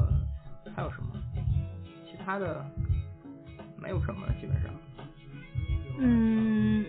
[0.77, 1.21] 还有什么？
[2.05, 2.63] 其他的
[3.81, 4.71] 没有什么了，基本上。
[5.99, 6.85] 嗯，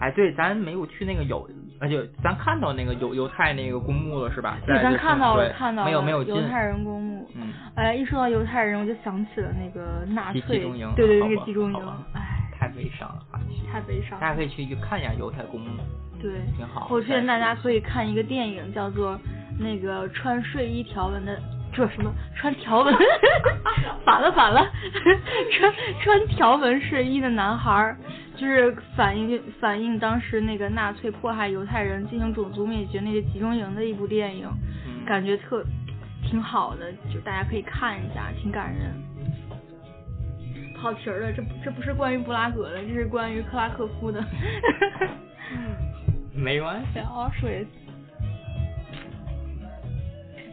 [0.00, 1.48] 哎，对，咱没有去那个有，
[1.80, 4.58] 而且咱看到那个犹犹太那个公墓了是吧？
[4.66, 6.40] 对，咱看到了看到了，没有没有犹。
[6.48, 7.30] 太人公墓。
[7.34, 11.78] 嗯，哎，一说到犹太人，我就想起了那个纳粹，集中营对对，那个集中营，
[12.14, 13.22] 哎，太悲伤了，
[13.72, 14.20] 太悲伤了。
[14.20, 15.68] 大家可以去去看一下犹太公墓，
[16.20, 16.88] 对，挺好。
[16.90, 17.54] 我推荐大家。
[17.54, 19.18] 可以看一个电影，叫做
[19.58, 21.38] 那个穿睡衣条纹的，
[21.72, 22.94] 这什么穿条纹，
[24.04, 24.60] 反了反了，
[25.52, 27.96] 穿穿条纹睡衣的男孩儿，
[28.40, 34.48] 就是反映反映当时那个纳粹迫害犹太人进行种族灭绝那个集中营的一部电影，
[34.86, 35.62] 嗯，感觉特
[36.24, 38.94] 挺好的，就大家可以看一下，挺感人。
[40.74, 44.24] 跑题儿了，这这不是关于布拉格的，这是关于克拉科夫的。
[46.34, 47.00] 没关系。
[47.00, 47.66] Auschwitz。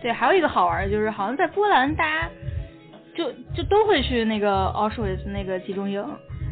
[0.01, 2.29] 对，还有一个好玩的，就是好像在波兰，大家
[3.15, 6.05] 就就都会去那个 Auschwitz 那个集中营。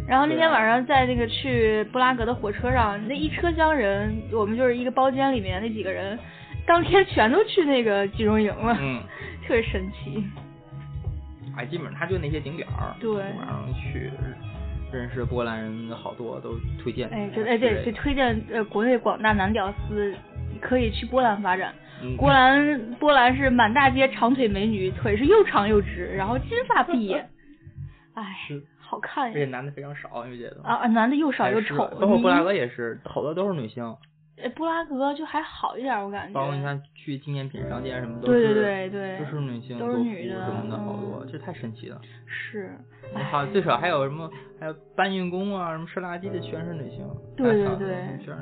[0.07, 6.17] 然后那天晚上在那个去布拉格的火车上，那一车厢人，我们就是一个包间里面那几个人，
[6.65, 9.01] 当天全都去那个集中营了，嗯，
[9.47, 10.23] 特别神奇。
[11.57, 14.11] 哎，基本上他就那些景点儿，对晚上去
[14.91, 17.07] 认识波兰人好多都推荐。
[17.09, 20.13] 哎，对哎对，这推荐呃国内广大男屌丝
[20.61, 21.73] 可以去波兰发展。
[22.03, 27.27] 嗯波兰波兰是满大街长腿美女，腿是又长又直，然后金发碧眼，
[28.13, 29.31] 哎是，好看呀！
[29.35, 30.63] 而且男的非常少，你觉得吗？
[30.65, 33.95] 啊啊，男的又少又丑，包括布拉格也是，好多都是女性。
[34.43, 36.33] 哎布拉格就还好一点，我感觉。
[36.33, 42.01] 包括你看去纪念品商店什么都对是，对对对都是女性都是女的什么的，好嗯多，这太神奇了。
[42.27, 42.69] 是，
[43.31, 47.07] 好，最少还有什么，还有搬运工啊，什么吃垃圾的全是女性。
[47.37, 47.95] 对对对，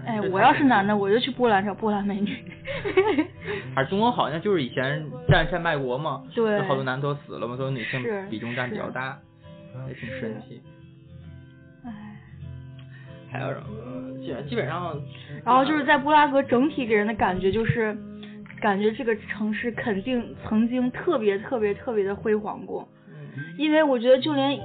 [0.08, 2.44] 哎，我要是男的，我就去波兰找波兰美女。
[3.78, 9.20] 而中国好像就是以前战战卖国嘛，对好多男的都死了嘛，所以女性比重占比较是大，
[9.88, 10.62] 也是神奇。
[11.86, 11.92] 哎，
[13.32, 14.18] 还有什么？
[14.20, 14.96] 基基本上，
[15.44, 17.98] 然后就是在布拉格整体给人的感觉就是，
[18.62, 22.88] 感觉这个城市肯定曾经特别特别特别的辉煌过。
[23.36, 24.60] 嗯因为我觉得就连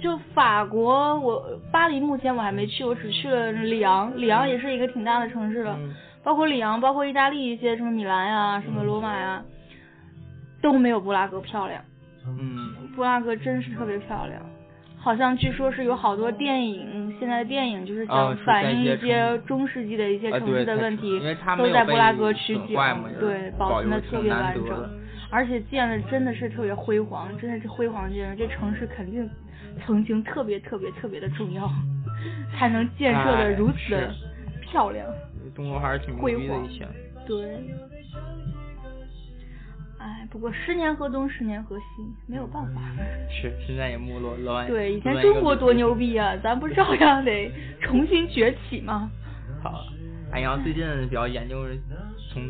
[0.00, 9.44] 就法国，我巴黎目前我还没去，我只去了里昂，里昂也是一个挺大的城市了，嗯包括里昂，包括意大利一些什么米兰呀、什么罗马呀，
[10.60, 11.82] 都没有布拉格漂亮。
[12.26, 14.40] 嗯，布拉格真是特别漂亮，
[14.96, 21.20] 好像据说是有好多电影，现在的电影就是哦讲反映一些中世纪的一些啊城市的问题，
[21.58, 22.76] 都在布拉格取景
[23.20, 24.90] 对，保保存的特别完整。
[25.30, 28.38] 而且建的真的是特别辉煌，真的是辉煌建筑。
[28.38, 29.28] 这城市肯定
[29.84, 31.68] 曾经特别特别特别的重要，
[32.52, 34.14] 才能建设的哎如此的
[34.60, 35.04] 漂亮。
[35.54, 36.68] 中国还是挺牛辉煌。
[37.26, 37.58] 对，
[40.30, 41.84] 不过十年河东，十年河西，
[42.26, 42.80] 没有办法。
[43.30, 44.66] 是，现在也没落落完。
[44.66, 49.10] 对，以前中国多牛逼啊，咱不照样得重新崛起吗？
[49.62, 49.86] 好，
[50.32, 51.64] 哎呀，最近比较研究
[52.32, 52.42] 从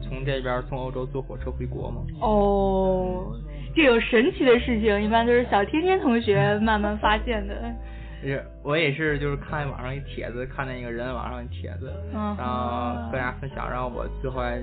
[0.00, 2.02] 从这边从欧洲坐火车回国嘛。
[2.20, 3.36] 哦，
[3.74, 7.54] 这种神奇的事情，一般都是小天天同学慢慢发现的。
[8.22, 14.58] 是，我也是，就是看网上一帖子，看那个人网上一帖子，然后跟大家分享，然后我最后还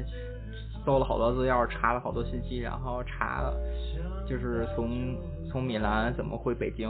[0.85, 3.53] 搜了好多资料，查了好多信息，然后查了，
[4.27, 5.15] 就是从
[5.49, 6.89] 从米兰怎么回北京。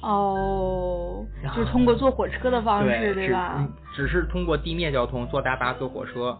[0.00, 3.66] 哦，就是通过坐火车的方式，对吧？
[3.96, 6.38] 只是通过地面交通，坐大巴、坐火车，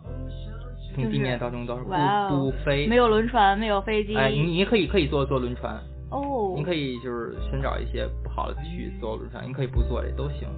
[0.94, 4.16] 从地面交通都是不不飞，没有轮船，没有飞机。
[4.16, 5.74] 哎，你你可以可以坐坐轮船。
[6.10, 6.54] 哦。
[6.56, 10.48] 你可以就是寻找一些不好的去坐轮船，你可以不坐也都行。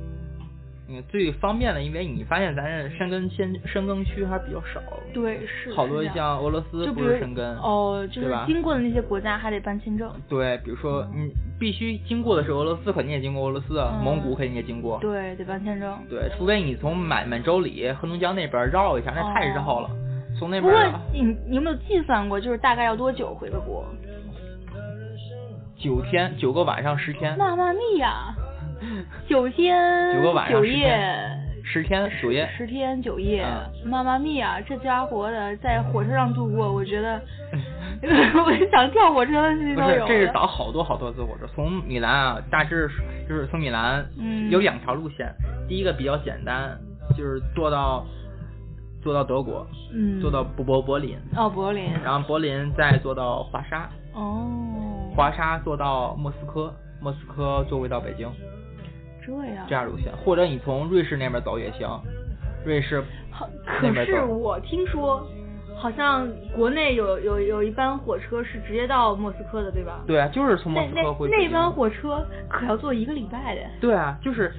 [0.93, 4.81] 嗯，最方便的，因为你发现咱这深耕先深耕区还比较少。
[5.15, 5.73] 对，是。
[5.73, 7.57] 好多像俄罗斯不是深耕。
[7.59, 10.11] 哦，就是经过的那些国家还得办签证。
[10.29, 14.99] 对，比如说你必须经过的是俄罗斯，肯定也经过俄罗斯，蒙古肯定也经过。
[15.01, 15.97] 对，得办签证。
[16.09, 19.89] 对，除非你从满满洲里、黑龙江那边绕一下，那太绕了。
[20.39, 20.63] 从那边。
[20.63, 23.85] 不过你你有没有计算过，就是大概要多久回个国？
[25.79, 27.35] 九天，九个晚上，十天。
[27.39, 28.35] 那那密呀！
[29.29, 30.99] 九天九个晚上九夜，
[31.63, 33.47] 十天九夜，十天九夜，
[33.85, 34.61] 妈妈咪啊！
[34.67, 37.21] 这家伙的在火车上度过，我觉得
[38.03, 39.89] 我想跳火车的心都有。
[39.89, 42.89] 不是，这是倒好多好多次火车，从米兰啊，大致
[43.29, 45.33] 就是从米兰嗯有两条路线，
[45.69, 46.77] 第一个比较简单，
[47.17, 48.05] 就是坐到
[49.03, 58.27] 坐到德国，嗯，坐到柏柏林，哦柏林，然后柏林再坐到华沙，哦，华沙坐到莫斯科，莫斯科坐回到北京。
[59.25, 62.01] 这样，这样路线，或者你从瑞士那边走也行，
[62.65, 65.27] 瑞士好可是我听说，
[65.77, 70.01] 好像国内有有有一班火车是直接到莫斯科的，对吧？
[70.07, 71.29] 对啊，就是从莫斯科回。
[71.29, 73.61] 那那班火车可要坐一个礼拜的。
[73.81, 74.53] 对啊，就是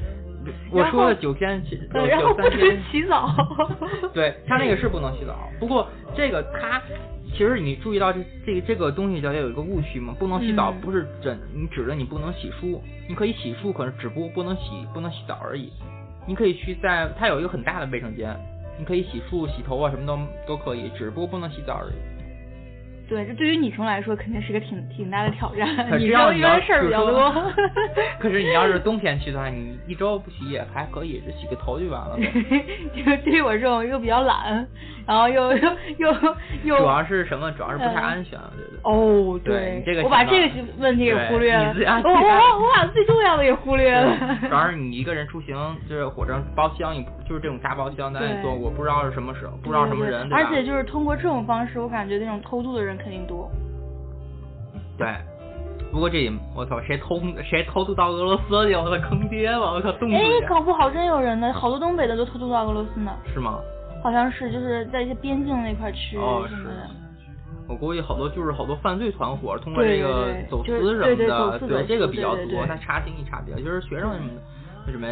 [0.71, 3.29] 我说的九天洗，然后不能洗澡。
[4.13, 6.81] 对他那个是不能洗澡，不过这个他。
[7.33, 15.71] 其实你注意到这这这个东西叫有一个误区嘛，不能洗澡不是指你指着你不能洗漱，你可以洗漱，可是只不过不能洗不能洗澡而已。
[16.27, 18.37] 你可以去在它有一个很大的卫生间，
[18.77, 21.93] 你可以洗漱洗头啊什么都都可以，只不过不能洗澡而已。
[23.11, 25.67] 对，这对于女生来说肯定是个挺挺大的挑战。
[25.99, 27.29] 女生一般事儿比较多。
[28.17, 32.15] 可是你要是冬天去的话，你一周不洗也还可以，就洗个头就完了。
[32.95, 34.65] 就对于我这种又比较懒，
[35.05, 36.15] 然后又又又
[36.63, 36.77] 又。
[36.77, 37.51] 主要是什么？
[37.51, 38.79] 主要是不太安全，我觉得。
[38.83, 40.01] 哦，对。
[40.03, 41.75] 我把这个问题给忽略了。
[42.05, 44.17] 我我我把最重要的给忽略了。
[44.47, 46.95] 主要是你一个人出行，就是火车包厢，
[47.27, 50.31] 就是这种大包厢，咱也坐我，不知道是什么时候，不知道什么人。
[50.31, 52.97] 而且就是通过这种方式，我感觉那种偷渡的人。
[53.01, 53.49] 肯定多，
[54.97, 55.07] 对，
[55.91, 58.75] 不过这也我操，谁偷谁偷渡到俄罗斯去？
[58.75, 59.71] 我操，坑爹吧！
[59.71, 60.15] 我操，冻死！
[60.15, 63.11] 哎，搞不好真有人呢，好多东北的都偷渡到俄罗斯呢。
[63.33, 63.59] 是吗？
[64.03, 66.89] 好像是，就是在一些边境那块区域什么的。
[67.67, 72.65] 我估计好多就是好多犯罪团伙通过这个走私什么的，对这个比较多。
[72.65, 74.41] 他查清一查比较，就是学生什么的，
[74.87, 75.07] 为什么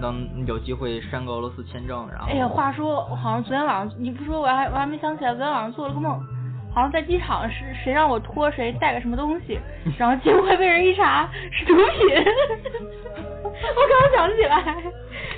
[0.00, 2.06] 能有机会申个俄罗斯签证？
[2.10, 6.20] 然后，哎呀，话说好像昨天晚上你不说，我还我还没想起来，昨天晚上做了个梦。
[6.74, 9.58] 好像在机场是谁让我托谁带个什么东西，
[9.98, 11.84] 然后结果被人一查是毒品，
[12.74, 14.76] 我刚想起来。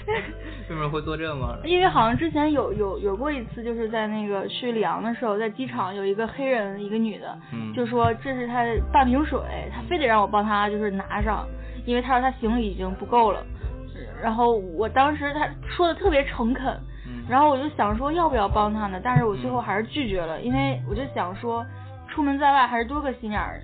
[0.06, 1.58] 为什么会做这吗？
[1.64, 7.36] 因为好像之前有有有过一次，就是在那个去里昂的时候，在机场有一个黑人一个女的，
[7.74, 9.38] 就说这是她的半瓶水，
[9.74, 11.46] 她非得让我帮她就是拿上，
[11.84, 13.44] 因为她说她行李已经不够了。
[14.22, 16.80] 然后我当时她说的特别诚恳。
[17.28, 21.64] 然后我就想说要不要帮他呢，但是我最后还是拒绝了，因为我就想说，
[22.08, 23.62] 出门在外还是多个心眼儿。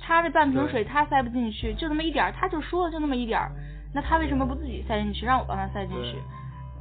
[0.00, 3.50] 他这半瓶水他塞不进去，就那么一点儿，他就说了就那么一点儿，
[3.94, 6.18] 那他为什么不自己塞进去，让我帮他塞进去？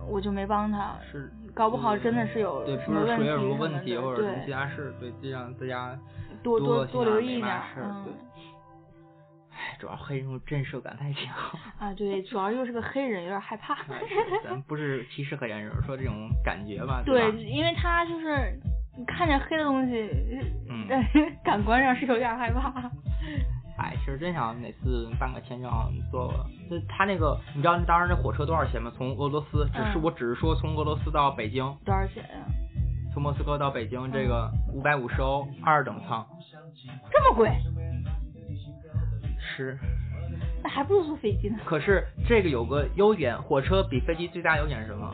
[0.10, 0.96] 我就没帮他。
[1.12, 1.32] 是。
[1.54, 5.98] 搞不好真的是有什么问题什么问题或者其他事，对，这样大家
[6.44, 7.60] 多多多留意点。
[7.78, 8.06] 嗯。
[9.79, 11.33] 主要黑人震慑感太强
[11.79, 11.93] 啊！
[11.93, 13.77] 对，主要又是个黑人，有点害怕。
[14.43, 17.01] 咱不是歧视黑人，说这种感觉吧。
[17.05, 18.60] 对，因为他就是
[19.05, 20.10] 看见黑的东西，
[20.69, 20.87] 嗯，
[21.43, 22.89] 感官上是有点害怕。
[23.77, 25.71] 哎，其实真想哪次办个签证
[26.10, 26.33] 坐，
[26.69, 28.91] 就他那个，你知道当时那火车多少钱吗？
[28.97, 31.63] 从俄罗斯，只是我只是说从俄罗斯到北京。
[31.85, 32.45] 多少钱呀？
[33.13, 36.25] 从莫斯科到北京，这个五百五十欧，二等舱。
[37.12, 37.49] 这么贵？
[39.58, 39.77] 是，
[40.63, 41.58] 那还不如坐飞机呢。
[41.65, 45.12] 可是这个有个优点，火车比飞机最大优点是什么？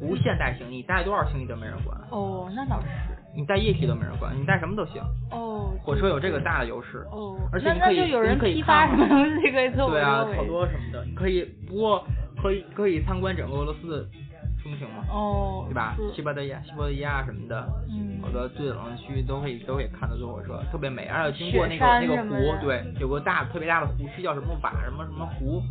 [0.00, 1.98] 无限带行李，带多少行李都没人管。
[2.10, 2.86] 哦，那倒是。
[3.34, 5.02] 你带液体都没人管，你带什么都行。
[5.30, 7.06] 哦，火车有这个大的优势。
[7.10, 12.04] 哦，而且你可以那那就有人你可以批发什么东西可以坐火对啊，好多什么的，你可以不过
[12.42, 14.06] 可以可以参观整个俄罗斯的
[14.68, 15.96] 风情嘛，哦，对吧？
[16.14, 18.18] 西伯利亚、西伯利亚什么的，嗯。
[18.20, 25.62] 好多最冷的区域都可以都可以看到坐火车，特别美，而且经过那个那个湖，对，有个大特别大的湖区叫什么瓦什么什么湖，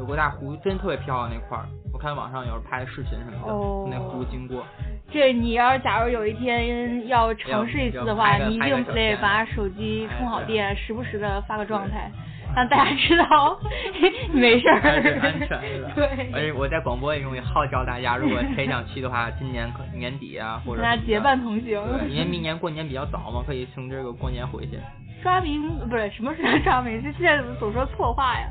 [0.00, 4.66] 有个大湖真特别漂亮那块儿，我看网上有人拍的视频什么的，哦那湖经过，
[5.08, 12.10] 这你要是假如有一天要尝试一次的话，你一定得把手机充好电，时不时的发个状态，
[12.58, 13.60] 让大家知道
[14.34, 14.80] 没事儿。
[15.22, 15.48] 安全
[15.80, 15.90] 的。
[15.94, 16.30] 对。
[16.32, 21.80] 而且我在广播也中也号召大家，如果谁想去的话，今年可年底啊，或者大家结伴同行。
[21.86, 24.78] 对，因为明年过年比较早嘛，可以从这个过年回去。
[25.22, 28.48] 抓名不是什么时候抓名，这现在总说错话呀。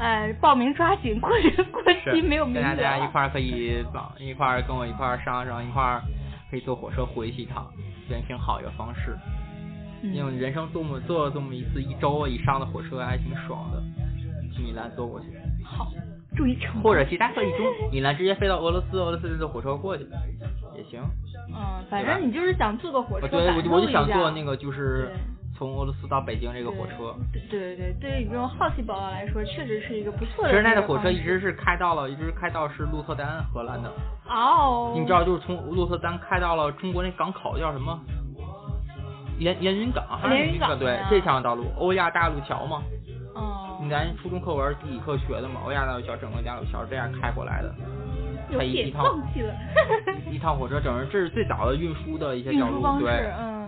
[0.00, 1.30] 哎，报名抓紧，过
[1.70, 1.82] 过，
[2.12, 2.64] 期没有名额。
[2.64, 6.00] 大家一块儿可以往一块儿跟我一块儿商量，一块儿
[6.50, 7.66] 可以坐火车回去一趟，
[8.08, 9.16] 也挺好一个方式。
[10.02, 13.82] 因为嗯，人生坐么坐这么一次一周以上的火车还挺爽的，
[14.52, 15.26] 去米兰坐过去，
[15.64, 15.88] 好，
[16.36, 20.04] 注意成或者其他可以中米兰直接飞到俄罗斯，俄罗斯再坐火车过去
[20.76, 21.00] 也行。
[21.48, 25.10] 嗯，反正你就是想坐个火车我对感我就我就想坐那个就是
[25.56, 27.14] 从俄罗斯到北京这个火车。
[27.32, 30.50] 对对对，对于这种好奇宝宝来说，确实是一个不错的。
[30.50, 33.92] 其实那的火车一直是开到了，一直开到是鹿特丹，荷兰的。
[34.26, 38.00] 哦，你知道，就是从鹿特丹开到了中国那港口叫什么？
[39.42, 42.82] 连连云港还是连云港对啊，这条道路，欧亚大陆桥嘛。
[43.34, 47.74] 哦，咱初中课文地理课学的嘛，欧亚大陆桥整个大陆桥这样开过来的。
[48.50, 49.54] 有一一趟放弃了。
[50.30, 53.30] 一趟火车整个这是最早的运输的一些道路，对。
[53.38, 53.66] 嗯，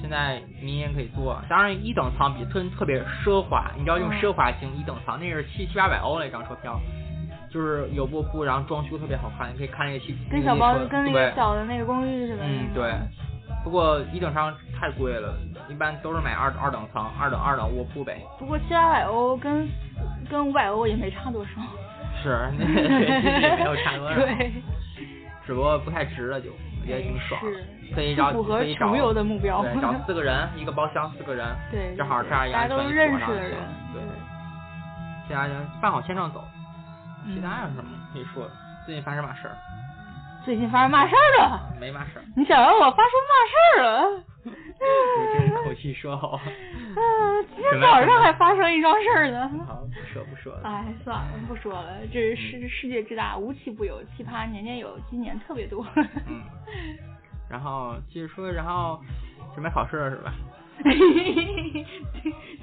[0.00, 6.78] 现在明年可以坐，当然一等舱比特特别奢华，你知道用嗯奢华型一等舱，那是七七八百欧那张车票，
[7.50, 12.44] 就是有卧铺，然后装修特别好看，你可以看那个汽跟小包跟那个小的那个公寓似的。
[12.44, 12.92] 嗯对，
[13.64, 15.34] 不过一等舱太贵了，
[15.68, 18.20] 一般都是买二二等舱，二等二等卧铺呗。
[18.38, 19.68] 不过七八百欧跟
[20.28, 21.50] 跟五百欧也没差多少。
[22.22, 24.52] 是， 那也没有差多少，对，
[25.46, 26.50] 只不过不太值了就，
[26.84, 27.40] 也挺爽
[27.94, 33.58] 可以找符合可以找穷游的目标对，找四个人 一个包厢四个人，对，正好对这样一大家都是安全认识的人
[33.92, 34.02] 对，
[35.28, 36.44] 其他人办好签证走，
[37.26, 38.50] 其嗯他有什么可以说的？
[38.86, 39.54] 最近发生嘛事儿？
[40.44, 41.74] 最近发生嘛事儿了？
[41.80, 44.24] 没嘛事儿，你想让我发生嘛事儿了？
[44.44, 46.40] 你这口气说好。
[46.94, 49.48] 嗯，今天早上还发生一桩事儿呢。
[49.66, 50.60] 好，不说不说了。
[50.64, 51.98] 哎，算了，不说了。
[52.12, 55.86] 这是世世界之大，无奇不有，奇葩年年有，今年特别多。
[55.96, 56.42] 嗯，
[57.48, 59.00] 然后继续说，然后
[59.54, 60.34] 准备考试了是吧？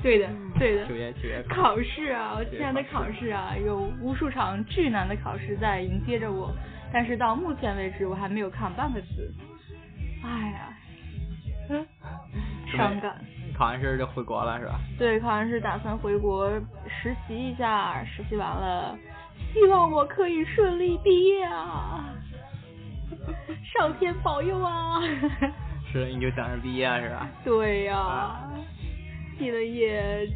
[0.03, 0.27] 对的，
[0.59, 0.95] 对的九。
[0.95, 6.53] 月九月考试啊，我亲爱的考考试啊，有无数场巨难的考试在迎接着我，
[6.91, 9.33] 但是到目前为止我还没有看半个字。
[10.23, 11.85] 哎呀，
[12.75, 13.15] 伤感。
[13.57, 14.79] 考完试就回国了是吧？
[14.97, 16.49] 对，考完试打算回国
[16.87, 18.97] 实习一下，实习完了，
[19.53, 22.05] 希望我可以顺利毕业啊！
[23.73, 25.01] 上天保佑啊！
[25.91, 27.27] 是，你就等着毕业是吧？
[27.43, 28.51] 对呀、啊
[29.37, 30.27] 毕了业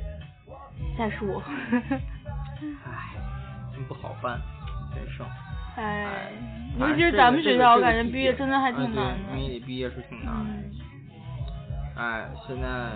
[0.98, 1.42] 再说。
[2.86, 3.14] 唉，
[3.74, 4.40] 真不好办，
[5.76, 6.32] 哎哎，
[6.78, 9.36] 尤其是咱们学校，我感觉毕业真的还挺难的。
[9.36, 10.52] 你得毕业是挺难的。
[10.52, 10.72] 嗯，
[11.98, 12.92] 哎，现在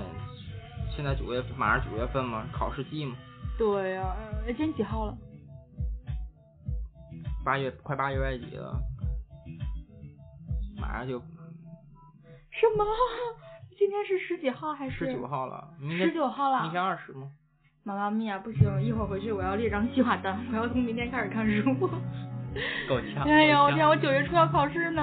[0.95, 3.16] 现在九月马上九月份嘛，考试季嘛，
[3.58, 5.18] 对呀、哎，今天几号了？
[7.43, 8.80] 八月快八月几了，
[10.80, 11.20] 马上就
[12.52, 12.86] 什么？
[13.78, 15.06] 今天是十几号还是？
[15.06, 15.28] 十九。
[15.28, 15.68] 号了，
[15.98, 16.62] 十九号了。
[16.64, 17.32] 明天二十吗？
[17.88, 21.74] 妈妈咪呀，不行，一会儿回去我要列张计划单，我要从明天开始看书。
[22.90, 23.24] 够呛。
[23.32, 25.02] 哎呀，我天，我九月初要考试呢，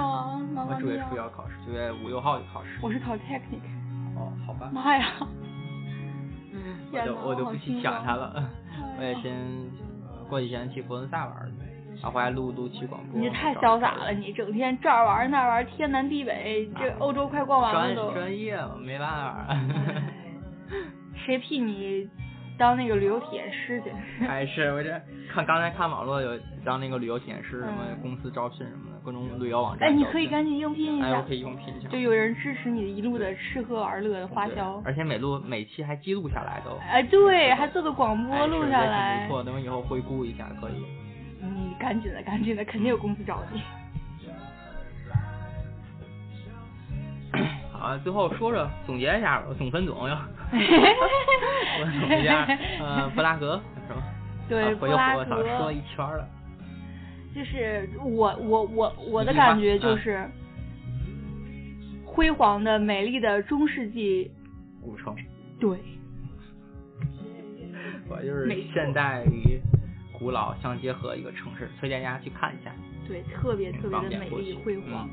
[0.53, 1.17] 妈我妈咪呀九月初。
[1.17, 2.77] 要考试，九月五六号就考试。
[2.83, 3.65] 我是考 technic。
[4.15, 4.69] 哦，好吧。
[4.71, 5.13] 妈呀！
[5.17, 8.49] 我天哪，就我都不去想心酸它了，
[8.99, 9.33] 我也先
[10.29, 13.19] 过几天去佛罗伦萨玩儿去，然后回来录录期广播。
[13.19, 18.11] 你太潇洒了，你整天这儿玩那儿玩，天南地北，这欧洲快逛完了专都。
[18.11, 19.47] 专业嘛，没办法。
[21.25, 22.07] 谁批你
[22.57, 23.91] 当那个旅游体验师去？
[24.25, 24.89] 哎是我这
[25.29, 31.89] 看刚才看网络有当那个旅游体验师什么嗯公司招聘什么的，各种旅游网站哎，你可以赶紧应聘一下哎，下我可，以应聘一下。
[31.89, 34.81] 就有人支持你一路的吃喝玩乐的花销。
[34.85, 36.71] 而且每录每期还记录下来都。
[36.89, 39.33] 哎，对，还做个广哎播录下来不。
[39.33, 40.73] 错，等我以后回顾一下可以。
[41.41, 43.61] 你赶紧的，赶紧的，肯定有公司找你。
[47.85, 50.19] 好，最后说说总结一下吧，总分总要。
[50.51, 52.43] 我总结一下，
[52.79, 54.01] 呃，布拉格是吧？
[54.49, 56.27] 对，布拉我操，说一圈了。
[57.35, 60.27] 就是我我我我的感觉就嗯是，
[62.03, 64.31] 辉煌的、美丽的中世纪。
[64.81, 65.15] 古城。
[65.59, 65.69] 对。
[68.09, 69.59] 我就是现代与
[70.17, 72.71] 古老相结合一个城市，推荐大家去看一下。
[73.07, 75.07] 对，特别特别的美丽辉煌。
[75.07, 75.09] 嗯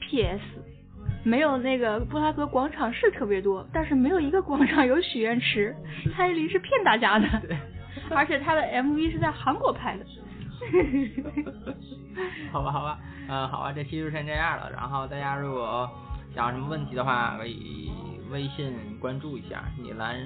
[0.00, 0.40] P.S.
[1.24, 5.74] 没有那个布拉格广场是特别多，但是没有一个广场有许愿池，
[6.14, 7.56] 蔡依林是骗大家的，对。
[8.10, 10.04] 而且她的 MV 是在韩国拍的。
[12.50, 12.98] 好吧，好吧，
[13.28, 14.70] 嗯，好吧，这期就先这样了。
[14.72, 15.88] 然后大家如果
[16.34, 17.90] 想有什么问题的话，可以
[18.30, 20.16] 微信关注一下米兰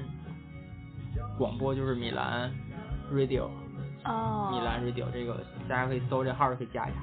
[1.37, 2.51] 广播，就是米兰
[3.13, 3.49] Radio，
[4.05, 4.51] 哦。
[4.53, 6.97] 米兰 Radio 这个大家可以搜这号就可以加一下。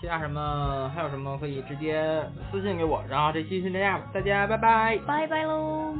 [0.00, 3.02] 其他什么还有什么可以直接私信给我。
[3.08, 4.98] 然后这期先这样，大家拜拜。
[5.06, 5.94] 拜拜喽。